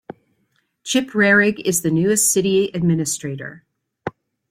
Chip 0.83 1.11
Rerig 1.11 1.59
is 1.59 1.83
the 1.83 1.91
newest 1.91 2.31
City 2.31 2.71
Administrator. 2.73 3.65